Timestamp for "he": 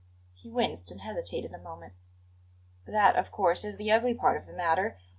0.33-0.49